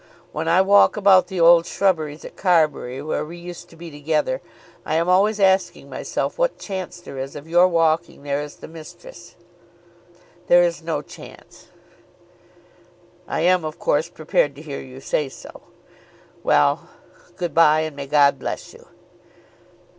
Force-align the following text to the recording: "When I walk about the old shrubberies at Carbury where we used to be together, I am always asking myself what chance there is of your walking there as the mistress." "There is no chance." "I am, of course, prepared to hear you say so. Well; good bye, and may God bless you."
"When 0.31 0.47
I 0.47 0.61
walk 0.63 0.97
about 0.97 1.27
the 1.27 1.39
old 1.39 1.67
shrubberies 1.67 2.25
at 2.25 2.35
Carbury 2.35 3.03
where 3.03 3.23
we 3.23 3.37
used 3.37 3.69
to 3.69 3.75
be 3.75 3.91
together, 3.91 4.41
I 4.83 4.95
am 4.95 5.07
always 5.07 5.39
asking 5.39 5.91
myself 5.91 6.39
what 6.39 6.57
chance 6.57 6.99
there 6.99 7.19
is 7.19 7.35
of 7.35 7.47
your 7.47 7.67
walking 7.67 8.23
there 8.23 8.41
as 8.41 8.55
the 8.55 8.67
mistress." 8.67 9.35
"There 10.47 10.63
is 10.63 10.81
no 10.81 11.03
chance." 11.03 11.67
"I 13.27 13.41
am, 13.41 13.63
of 13.63 13.77
course, 13.77 14.09
prepared 14.09 14.55
to 14.55 14.63
hear 14.63 14.81
you 14.81 15.01
say 15.01 15.29
so. 15.29 15.61
Well; 16.41 16.89
good 17.35 17.53
bye, 17.53 17.81
and 17.81 17.95
may 17.95 18.07
God 18.07 18.39
bless 18.39 18.73
you." 18.73 18.87